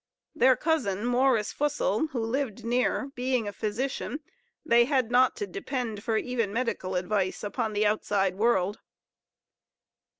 [0.33, 4.21] Their cousin, Morris Fussell, who lived near, being a physician,
[4.65, 8.79] they had not to depend for even medical advice upon the outside world.